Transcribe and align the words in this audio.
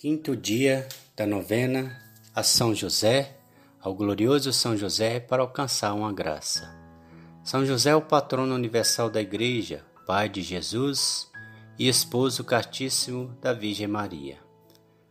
Quinto 0.00 0.36
dia 0.36 0.86
da 1.16 1.26
novena 1.26 2.00
a 2.32 2.44
São 2.44 2.72
José, 2.72 3.36
ao 3.80 3.92
glorioso 3.92 4.52
São 4.52 4.76
José, 4.76 5.18
para 5.18 5.42
alcançar 5.42 5.92
uma 5.92 6.12
graça. 6.12 6.72
São 7.42 7.66
José 7.66 7.90
é 7.90 7.96
o 7.96 8.00
patrono 8.00 8.54
universal 8.54 9.10
da 9.10 9.20
Igreja, 9.20 9.84
pai 10.06 10.28
de 10.28 10.40
Jesus 10.40 11.28
e 11.76 11.88
esposo 11.88 12.44
castíssimo 12.44 13.36
da 13.42 13.52
Virgem 13.52 13.88
Maria. 13.88 14.38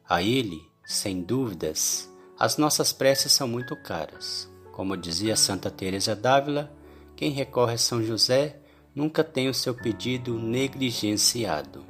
A 0.07 0.23
ele, 0.23 0.61
sem 0.85 1.21
dúvidas, 1.21 2.09
as 2.39 2.55
nossas 2.55 2.93
preces 2.93 3.33
são 3.33 3.45
muito 3.45 3.75
caras. 3.75 4.49
Como 4.71 4.95
dizia 4.95 5.35
Santa 5.35 5.69
Teresa 5.69 6.15
d'Ávila, 6.15 6.71
quem 7.13 7.31
recorre 7.31 7.73
a 7.73 7.77
São 7.77 8.01
José 8.01 8.61
nunca 8.95 9.21
tem 9.21 9.49
o 9.49 9.53
seu 9.53 9.73
pedido 9.73 10.39
negligenciado. 10.39 11.85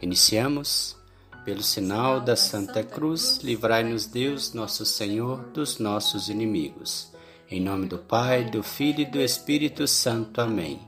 Iniciamos 0.00 0.99
pelo 1.44 1.62
sinal 1.62 2.20
da 2.20 2.36
Santa 2.36 2.82
Cruz, 2.82 3.40
livrai-nos 3.42 4.06
Deus, 4.06 4.52
nosso 4.52 4.84
Senhor, 4.84 5.38
dos 5.54 5.78
nossos 5.78 6.28
inimigos. 6.28 7.10
Em 7.50 7.60
nome 7.60 7.86
do 7.86 7.98
Pai, 7.98 8.44
do 8.44 8.62
Filho 8.62 9.00
e 9.00 9.04
do 9.04 9.20
Espírito 9.20 9.86
Santo. 9.86 10.40
Amém. 10.40 10.80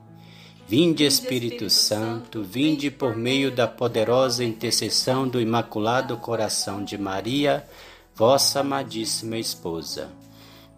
Vinde, 0.68 1.04
Espírito 1.04 1.68
Santo, 1.68 2.42
vinde 2.42 2.90
por 2.90 3.16
meio 3.16 3.50
da 3.50 3.66
poderosa 3.66 4.44
intercessão 4.44 5.26
do 5.26 5.40
Imaculado 5.40 6.16
Coração 6.16 6.84
de 6.84 6.96
Maria, 6.96 7.66
vossa 8.14 8.60
amadíssima 8.60 9.38
esposa. 9.38 10.10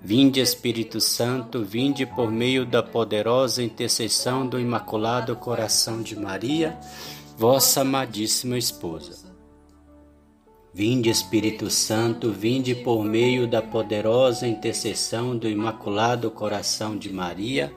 Vinde, 0.01 0.41
Espírito 0.41 1.01
Santo, 1.01 1.65
vinde 1.65 2.05
por 2.07 2.31
meio 2.31 2.67
da 2.67 2.83
poderosa 2.83 3.63
intercessão 3.63 4.47
do 4.47 4.59
Imaculado 4.59 5.35
Coração 5.37 6.03
de 6.03 6.15
Maria, 6.15 6.79
vossa 7.37 7.81
amadíssima 7.81 8.59
esposa. 8.59 9.24
Vinde, 10.77 11.09
Espírito 11.09 11.71
Santo, 11.71 12.33
vinde 12.33 12.75
por 12.75 13.05
meio 13.05 13.47
da 13.47 13.63
poderosa 13.63 14.49
intercessão 14.49 15.39
do 15.39 15.49
Imaculado 15.49 16.29
Coração 16.33 16.99
de 16.99 17.13
Maria, 17.13 17.73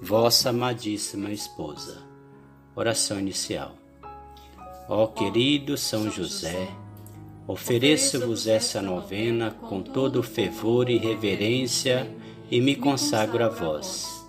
vossa 0.00 0.50
amadíssima 0.50 1.32
esposa. 1.32 2.04
Oração 2.76 3.18
inicial. 3.18 3.74
Ó 4.88 5.08
querido 5.08 5.76
São 5.76 6.08
José, 6.08 6.68
ofereço-vos 7.48 8.46
essa 8.46 8.80
novena 8.80 9.50
com 9.50 9.82
todo 9.82 10.22
fervor 10.22 10.88
e 10.88 10.98
reverência 10.98 12.08
e 12.48 12.60
me 12.60 12.76
consagro 12.76 13.42
a 13.42 13.48
vós, 13.48 14.24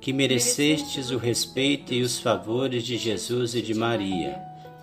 que 0.00 0.10
merecestes 0.10 1.10
o 1.10 1.18
respeito 1.18 1.92
e 1.92 2.00
os 2.00 2.18
favores 2.18 2.82
de 2.82 2.96
Jesus 2.96 3.54
e 3.54 3.60
de 3.60 3.74
Maria, 3.74 4.40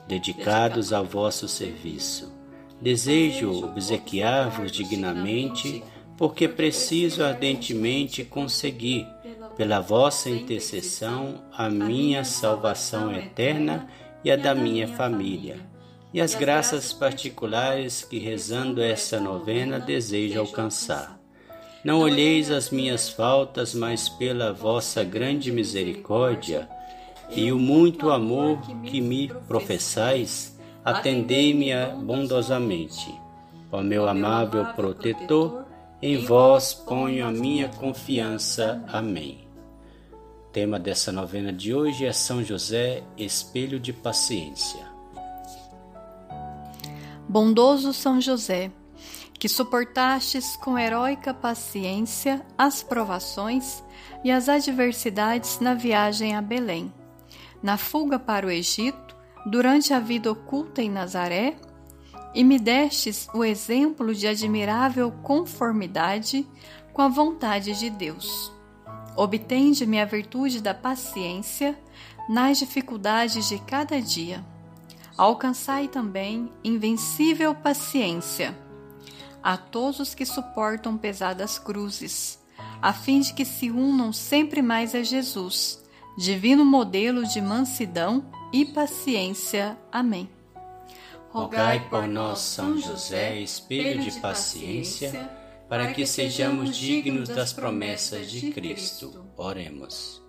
dedicados 0.08 0.94
ao 0.94 1.04
vosso 1.04 1.48
serviço 1.48 2.42
Desejo 2.82 3.66
obsequiar-vos 3.66 4.72
dignamente, 4.72 5.84
porque 6.18 6.48
preciso 6.48 7.24
ardentemente 7.24 8.24
conseguir, 8.24 9.08
pela 9.56 9.80
vossa 9.80 10.30
intercessão, 10.30 11.44
a 11.52 11.70
minha 11.70 12.24
salvação 12.24 13.16
eterna 13.16 13.88
e 14.24 14.32
a 14.32 14.36
da 14.36 14.54
minha 14.56 14.88
família, 14.88 15.60
e 16.14 16.22
as 16.22 16.36
graças 16.36 16.94
particulares 16.94 18.04
que, 18.04 18.20
rezando 18.20 18.82
essa 18.82 19.20
novena, 19.20 19.80
desejo 19.80 20.40
alcançar. 20.40 21.20
Não 21.84 22.00
olheis 22.00 22.50
as 22.50 22.70
minhas 22.70 23.10
faltas, 23.10 23.74
mas 23.74 24.08
pela 24.08 24.54
vossa 24.54 25.04
grande 25.04 25.52
misericórdia 25.52 26.70
e 27.30 27.52
o 27.52 27.60
muito 27.60 28.10
amor 28.10 28.60
que 28.84 29.02
me 29.02 29.28
professais, 29.48 30.53
atendei-me 30.84 31.73
bondosamente. 32.03 33.14
Ó 33.72 33.81
meu 33.81 34.08
amável 34.08 34.66
protetor, 34.73 35.66
em 36.02 36.17
vós 36.17 36.73
ponho 36.73 37.26
a 37.26 37.31
minha 37.31 37.70
confiança. 37.70 38.84
Amém. 38.88 39.48
tema 40.52 40.77
dessa 40.77 41.11
novena 41.11 41.52
de 41.52 41.73
hoje 41.73 42.05
é 42.05 42.14
São 42.14 42.44
José, 42.44 43.02
espelho 43.17 43.80
de 43.80 43.92
paciência. 43.92 44.82
Bondoso 47.27 47.92
São 47.94 48.21
José, 48.21 48.70
que 49.39 49.50
suportastes 49.50 50.55
com 50.58 50.77
heróica 50.77 51.33
paciência 51.33 52.45
as 52.55 52.83
provações 52.83 53.83
e 54.23 54.32
as 54.32 54.48
adversidades 54.48 55.60
na 55.60 55.73
viagem 55.73 56.36
a 56.36 56.42
Belém, 56.42 56.94
na 57.64 57.76
fuga 57.76 58.20
para 58.20 58.45
o 58.45 58.52
Egito 58.52 59.14
durante 59.45 59.93
a 59.93 59.99
vida 59.99 60.31
oculta 60.31 60.81
em 60.81 60.89
Nazaré, 60.89 61.55
e 62.33 62.43
me 62.43 62.58
destes 62.58 63.27
o 63.33 63.43
exemplo 63.43 64.14
de 64.14 64.27
admirável 64.27 65.11
conformidade 65.11 66.48
com 66.92 67.02
a 67.02 67.08
vontade 67.08 67.77
de 67.77 67.89
Deus. 67.89 68.52
Obtende-me 69.15 70.02
a 70.02 70.05
virtude 70.05 70.59
da 70.59 70.73
paciência 70.73 71.77
nas 72.27 72.58
dificuldades 72.58 73.48
de 73.48 73.59
cada 73.59 74.02
dia. 74.02 74.43
Alcançai 75.15 75.87
também 75.87 76.52
invencível 76.64 77.53
paciência 77.53 78.58
a 79.43 79.58
todos 79.58 79.99
os 79.99 80.15
que 80.15 80.26
suportam 80.26 80.98
pesadas 80.98 81.59
cruzes, 81.59 82.39
a 82.82 82.93
fim 82.93 83.20
de 83.20 83.33
que 83.33 83.43
se 83.43 83.70
unam 83.70 84.14
sempre 84.14 84.61
mais 84.61 84.95
a 84.95 85.03
Jesus, 85.03 85.83
divino 86.17 86.65
modelo 86.65 87.27
de 87.27 87.42
mansidão 87.42 88.26
e 88.53 88.64
paciência. 88.64 89.75
Amém. 89.91 90.30
Rogai 91.31 91.89
por 91.89 92.08
nós, 92.08 92.39
São 92.39 92.80
José, 92.80 93.39
espelho 93.39 94.03
de 94.03 94.11
paciência, 94.19 95.27
para 95.67 95.91
que 95.91 96.05
sejamos 96.05 96.77
dignos 96.77 97.27
das 97.27 97.52
promessas 97.52 98.30
de 98.30 98.52
Cristo. 98.52 99.25
Oremos. 99.36 100.21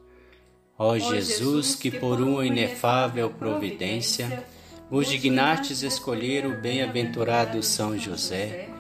Ó 0.78 0.96
Jesus, 0.96 1.74
que 1.74 1.90
por 1.90 2.22
uma 2.22 2.46
inefável 2.46 3.28
providência 3.28 4.44
vos 4.90 5.06
dignastes 5.06 5.82
escolher 5.82 6.46
o 6.46 6.60
bem-aventurado 6.60 7.62
São 7.62 7.98
José 7.98 8.70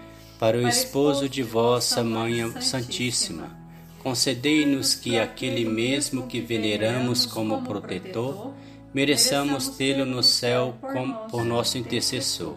para 0.40 0.56
o 0.56 0.66
esposo 0.66 1.28
de 1.28 1.42
vossa 1.42 2.02
Mãe 2.02 2.60
Santíssima, 2.62 3.56
concedei-nos 4.02 4.94
que 4.94 5.18
aquele 5.18 5.66
mesmo 5.66 6.26
que 6.26 6.40
veneramos 6.40 7.26
como 7.26 7.62
protetor 7.62 8.54
mereçamos 8.94 9.68
tê-lo 9.70 10.06
no 10.06 10.22
céu 10.22 10.76
como 10.80 11.28
por 11.28 11.44
nosso 11.44 11.76
intercessor. 11.76 12.54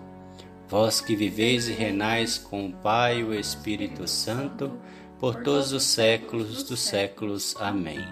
Vós 0.70 1.02
que 1.02 1.16
viveis 1.16 1.68
e 1.68 1.72
renais 1.72 2.38
com 2.38 2.68
o 2.68 2.72
Pai 2.72 3.22
e 3.22 3.24
o 3.24 3.34
Espírito 3.34 4.08
Santo, 4.08 4.72
por 5.20 5.36
todos 5.36 5.72
os 5.72 5.84
séculos 5.84 6.64
dos 6.64 6.80
séculos. 6.80 7.56
Amém. 7.60 8.06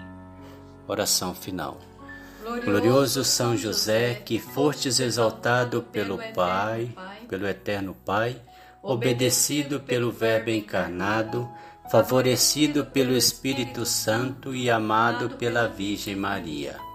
Oração 0.88 1.34
final. 1.34 1.78
Glorioso 2.64 3.24
São 3.24 3.56
José, 3.56 4.14
que 4.14 4.38
fostes 4.38 4.98
exaltado 4.98 5.82
pelo 5.82 6.18
Pai, 6.34 6.90
pelo 7.28 7.46
Eterno 7.46 7.94
Pai, 8.04 8.40
obedecido 8.82 9.80
pelo 9.80 10.10
Verbo 10.10 10.50
encarnado, 10.50 11.48
favorecido 11.90 12.86
pelo 12.86 13.16
Espírito 13.16 13.84
Santo 13.84 14.54
e 14.54 14.70
amado 14.70 15.30
pela 15.30 15.68
Virgem 15.68 16.16
Maria. 16.16 16.85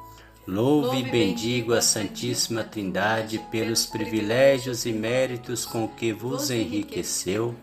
Louve 0.51 0.97
e 0.97 1.03
bendigo 1.09 1.73
a 1.73 1.81
Santíssima 1.81 2.61
Trindade 2.61 3.39
pelos 3.49 3.85
privilégios 3.85 4.85
e 4.85 4.91
méritos 4.91 5.65
com 5.65 5.87
que 5.87 6.11
vos 6.11 6.51
enriqueceu. 6.51 7.55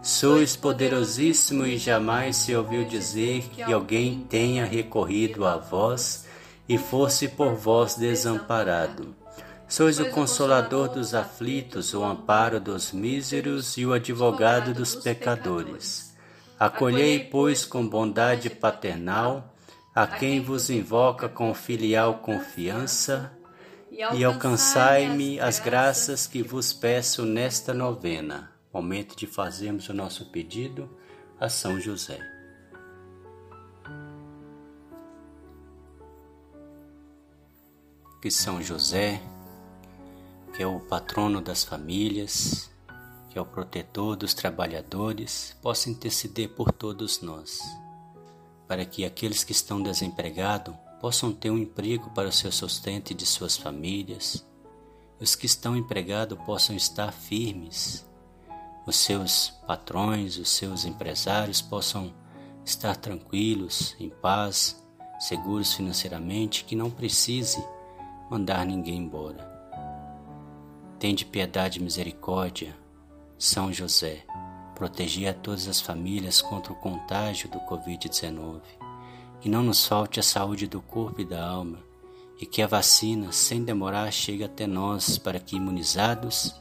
Sois 0.00 0.54
poderosíssimo 0.54 1.66
e 1.66 1.76
jamais 1.76 2.36
se 2.36 2.54
ouviu 2.54 2.84
dizer 2.84 3.42
que 3.48 3.72
alguém 3.72 4.20
tenha 4.30 4.64
recorrido 4.64 5.44
a 5.44 5.56
vós 5.56 6.28
e 6.68 6.78
fosse 6.78 7.26
por 7.26 7.56
vós 7.56 7.96
desamparado. 7.96 9.16
Sois 9.66 9.98
o 9.98 10.08
consolador 10.10 10.90
dos 10.90 11.14
aflitos, 11.14 11.92
o 11.92 12.04
amparo 12.04 12.60
dos 12.60 12.92
míseros 12.92 13.76
e 13.76 13.84
o 13.84 13.92
advogado 13.92 14.72
dos 14.72 14.94
pecadores. 14.94 16.14
Acolhei, 16.56 17.18
pois, 17.18 17.64
com 17.64 17.84
bondade 17.84 18.48
paternal 18.48 19.57
a 19.98 20.06
quem 20.06 20.40
vos 20.40 20.70
invoca 20.70 21.28
com 21.28 21.52
filial 21.52 22.20
confiança, 22.20 23.36
e 23.90 24.22
alcançai-me 24.22 25.40
as 25.40 25.58
graças 25.58 26.24
que 26.24 26.40
vos 26.40 26.72
peço 26.72 27.24
nesta 27.24 27.74
novena. 27.74 28.52
Momento 28.72 29.16
de 29.16 29.26
fazermos 29.26 29.88
o 29.88 29.92
nosso 29.92 30.26
pedido 30.26 30.88
a 31.40 31.48
São 31.48 31.80
José. 31.80 32.20
Que 38.22 38.30
São 38.30 38.62
José, 38.62 39.20
que 40.54 40.62
é 40.62 40.66
o 40.68 40.78
patrono 40.78 41.40
das 41.40 41.64
famílias, 41.64 42.70
que 43.30 43.36
é 43.36 43.42
o 43.42 43.46
protetor 43.46 44.14
dos 44.14 44.32
trabalhadores, 44.32 45.56
possa 45.60 45.90
interceder 45.90 46.50
por 46.50 46.70
todos 46.70 47.20
nós 47.20 47.58
para 48.68 48.84
que 48.84 49.04
aqueles 49.04 49.42
que 49.42 49.52
estão 49.52 49.82
desempregados 49.82 50.74
possam 51.00 51.32
ter 51.32 51.50
um 51.50 51.58
emprego 51.58 52.10
para 52.10 52.28
o 52.28 52.32
seu 52.32 52.52
sustento 52.52 53.10
e 53.10 53.14
de 53.14 53.24
suas 53.24 53.56
famílias, 53.56 54.46
os 55.18 55.34
que 55.34 55.46
estão 55.46 55.76
empregados 55.76 56.38
possam 56.44 56.76
estar 56.76 57.10
firmes, 57.10 58.06
os 58.86 58.96
seus 58.96 59.50
patrões, 59.66 60.36
os 60.36 60.50
seus 60.50 60.84
empresários 60.84 61.62
possam 61.62 62.14
estar 62.64 62.96
tranquilos, 62.96 63.96
em 63.98 64.10
paz, 64.10 64.84
seguros 65.18 65.72
financeiramente, 65.72 66.64
que 66.64 66.76
não 66.76 66.90
precise 66.90 67.62
mandar 68.30 68.66
ninguém 68.66 68.98
embora. 68.98 69.48
Tende 70.98 71.24
piedade 71.24 71.78
e 71.78 71.82
misericórdia, 71.82 72.76
São 73.38 73.72
José, 73.72 74.24
proteger 74.78 75.28
a 75.28 75.34
todas 75.34 75.68
as 75.68 75.80
famílias 75.80 76.40
contra 76.40 76.72
o 76.72 76.76
contágio 76.76 77.50
do 77.50 77.58
Covid-19. 77.60 78.60
Que 79.40 79.48
não 79.48 79.62
nos 79.62 79.86
falte 79.86 80.18
a 80.18 80.22
saúde 80.22 80.66
do 80.66 80.80
corpo 80.80 81.20
e 81.20 81.24
da 81.24 81.44
alma 81.44 81.88
e 82.40 82.46
que 82.46 82.62
a 82.62 82.66
vacina, 82.66 83.32
sem 83.32 83.64
demorar, 83.64 84.12
chegue 84.12 84.44
até 84.44 84.66
nós 84.66 85.18
para 85.18 85.40
que, 85.40 85.56
imunizados, 85.56 86.54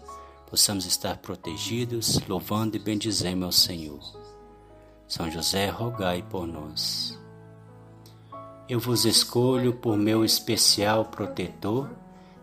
possamos 0.50 0.86
estar 0.86 1.18
protegidos, 1.18 2.20
louvando 2.28 2.76
e 2.76 2.80
bendizendo 2.80 3.46
ao 3.46 3.52
Senhor. 3.52 4.02
São 5.08 5.30
José, 5.30 5.70
rogai 5.70 6.24
por 6.28 6.48
nós. 6.48 7.18
Eu 8.68 8.80
vos 8.80 9.06
escolho 9.06 9.74
por 9.74 9.96
meu 9.96 10.26
especial 10.26 11.06
protetor, 11.06 11.90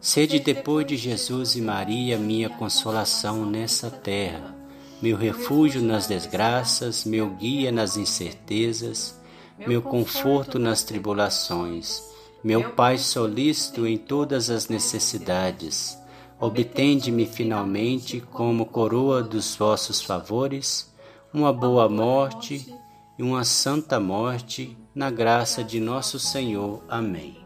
sede 0.00 0.38
depois 0.38 0.86
de 0.86 0.96
Jesus 0.96 1.56
e 1.56 1.60
Maria 1.60 2.16
minha 2.16 2.48
consolação 2.48 3.44
nessa 3.44 3.90
terra, 3.90 4.54
meu 5.02 5.16
refúgio 5.16 5.82
nas 5.82 6.06
desgraças, 6.06 7.04
meu 7.04 7.30
guia 7.30 7.70
nas 7.70 7.96
incertezas, 7.96 9.20
meu 9.66 9.82
conforto 9.82 10.58
nas 10.58 10.82
tribulações 10.82 12.14
meu 12.44 12.72
Pai 12.74 12.98
solícito 12.98 13.86
em 13.86 13.96
todas 13.96 14.50
as 14.50 14.68
necessidades, 14.68 15.98
obtende-me 16.38 17.24
finalmente, 17.24 18.20
como 18.20 18.66
coroa 18.66 19.22
dos 19.22 19.56
vossos 19.56 20.02
favores, 20.02 20.92
uma 21.32 21.50
boa 21.50 21.88
morte 21.88 22.70
e 23.18 23.22
uma 23.22 23.44
santa 23.44 23.98
morte, 23.98 24.76
na 24.94 25.10
graça 25.10 25.64
de 25.64 25.80
nosso 25.80 26.18
Senhor. 26.18 26.84
Amém. 26.86 27.38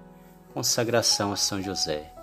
Consagração 0.52 1.32
a 1.32 1.36
São 1.36 1.62
José. 1.62 2.17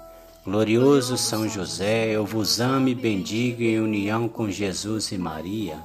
Glorioso 0.46 1.18
São 1.18 1.50
José, 1.50 2.12
eu 2.12 2.26
vos 2.26 2.60
amo 2.60 2.88
e 2.88 2.96
bendigo 2.96 3.64
em 3.64 3.80
união 3.80 4.30
com 4.30 4.50
Jesus 4.50 5.12
e 5.12 5.18
Maria. 5.18 5.78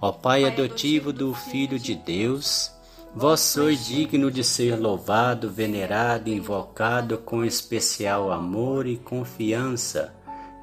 Ó 0.00 0.10
Pai 0.10 0.44
adotivo 0.44 1.12
do 1.12 1.32
Filho 1.32 1.78
de 1.78 1.94
Deus, 1.94 2.74
Vós 3.16 3.38
sois 3.42 3.86
digno 3.86 4.28
de 4.28 4.42
ser 4.42 4.76
louvado, 4.76 5.48
venerado 5.48 6.28
invocado 6.28 7.18
com 7.18 7.44
especial 7.44 8.32
amor 8.32 8.88
e 8.88 8.96
confiança, 8.96 10.12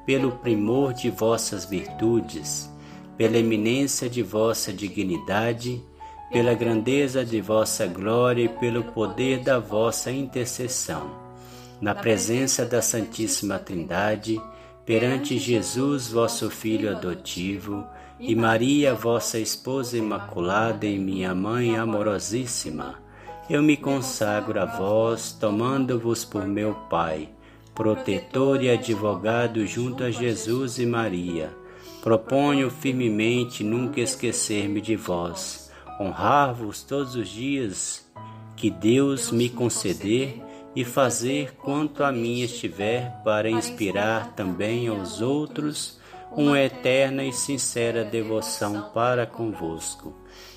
pelo 0.04 0.32
primor 0.32 0.92
de 0.92 1.08
vossas 1.08 1.64
virtudes, 1.64 2.70
pela 3.16 3.38
eminência 3.38 4.06
de 4.10 4.22
vossa 4.22 4.70
dignidade, 4.70 5.82
pela 6.30 6.52
grandeza 6.52 7.24
de 7.24 7.40
vossa 7.40 7.86
glória 7.86 8.44
e 8.44 8.48
pelo 8.50 8.84
poder 8.84 9.42
da 9.42 9.58
vossa 9.58 10.12
intercessão. 10.12 11.21
Na 11.82 11.96
presença 11.96 12.64
da 12.64 12.80
Santíssima 12.80 13.58
Trindade, 13.58 14.40
perante 14.86 15.36
Jesus, 15.36 16.12
vosso 16.12 16.48
Filho 16.48 16.88
adotivo, 16.88 17.84
e 18.20 18.36
Maria, 18.36 18.94
vossa 18.94 19.36
esposa 19.36 19.98
imaculada 19.98 20.86
e 20.86 20.96
minha 20.96 21.34
mãe 21.34 21.76
amorosíssima, 21.76 23.02
eu 23.50 23.60
me 23.60 23.76
consagro 23.76 24.60
a 24.60 24.64
vós, 24.64 25.32
tomando-vos 25.32 26.24
por 26.24 26.46
meu 26.46 26.72
Pai, 26.88 27.28
protetor 27.74 28.62
e 28.62 28.70
advogado 28.70 29.66
junto 29.66 30.04
a 30.04 30.10
Jesus 30.12 30.78
e 30.78 30.86
Maria. 30.86 31.52
Proponho 32.00 32.70
firmemente 32.70 33.64
nunca 33.64 34.00
esquecer-me 34.00 34.80
de 34.80 34.94
vós, 34.94 35.68
honrar-vos 36.00 36.84
todos 36.84 37.16
os 37.16 37.28
dias. 37.28 38.08
Que 38.54 38.70
Deus 38.70 39.32
me 39.32 39.48
conceder 39.48 40.40
e 40.74 40.84
fazer 40.84 41.54
quanto 41.56 42.02
a 42.02 42.10
mim 42.10 42.40
estiver 42.40 43.22
para 43.22 43.50
inspirar 43.50 44.32
também 44.34 44.88
aos 44.88 45.20
outros 45.20 46.00
uma 46.34 46.58
eterna 46.58 47.24
e 47.24 47.32
sincera 47.32 48.04
devoção 48.04 48.90
para 48.94 49.26
convosco. 49.26 50.14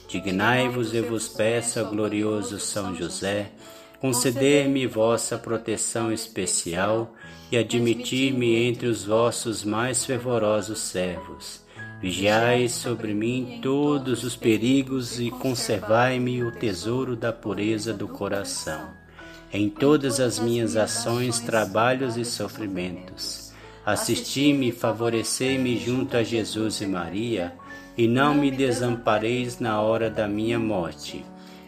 Dignai-vos, 0.08 0.94
eu 0.94 1.10
vos 1.10 1.28
peço, 1.28 1.84
glorioso 1.86 2.60
São 2.60 2.96
José, 2.96 3.52
conceder-me 4.00 4.88
vossa 4.88 5.38
proteção 5.38 6.12
especial 6.12 7.14
e 7.52 7.58
admitir-me 7.58 8.56
entre 8.56 8.88
os 8.88 9.06
vossos 9.06 9.64
mais 9.64 10.06
fervorosos 10.06 10.80
servos. 10.80 11.64
Vigiai 12.00 12.70
sobre 12.70 13.14
mim 13.14 13.60
todos 13.62 14.24
os 14.24 14.36
perigos 14.36 15.20
e 15.20 15.32
conservai-me 15.32 16.44
o 16.44 16.52
tesouro 16.52 17.16
da 17.16 17.34
pureza 17.34 17.94
do 17.94 18.08
coração. 18.08 19.05
Em 19.51 19.69
todas 19.69 20.19
as 20.19 20.39
minhas 20.39 20.75
ações, 20.75 21.39
trabalhos 21.39 22.18
e 22.18 22.25
sofrimentos 22.25 23.45
Assisti-me 23.86 24.69
e 24.69 24.71
favorecei-me 24.71 25.77
junto 25.77 26.18
a 26.18 26.24
Jesus 26.24 26.81
e 26.81 26.88
Maria, 26.88 27.53
e 27.95 28.07
não 28.07 28.33
me 28.33 28.50
desampareis 28.50 29.59
na 29.59 29.80
hora 29.80 30.09
da 30.09 30.27
minha 30.27 30.57
morte. 30.57 31.24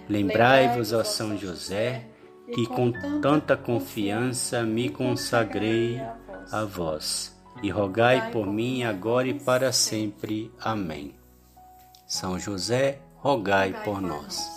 Lembrai-vos, 0.09 0.93
ó 0.93 1.03
São 1.03 1.37
José, 1.37 2.07
que 2.51 2.65
com 2.65 2.91
tanta 3.21 3.55
confiança 3.55 4.63
me 4.63 4.89
consagrei 4.89 6.01
a 6.51 6.65
vós, 6.65 7.37
e 7.61 7.69
rogai 7.69 8.31
por 8.31 8.47
mim 8.47 8.83
agora 8.83 9.27
e 9.27 9.35
para 9.35 9.71
sempre. 9.71 10.51
Amém. 10.59 11.13
São 12.07 12.39
José, 12.39 12.99
rogai 13.17 13.83
por 13.83 14.01
nós. 14.01 14.56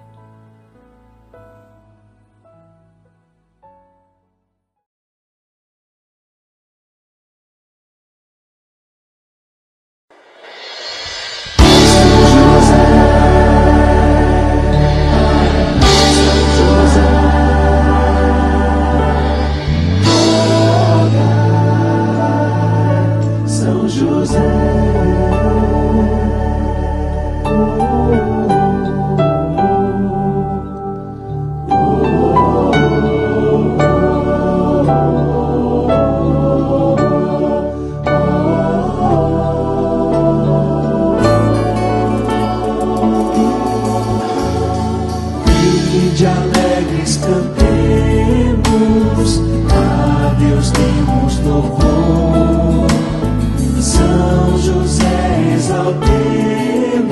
São 54.01 54.57
José 54.57 55.53
exaltemos. 55.53 57.11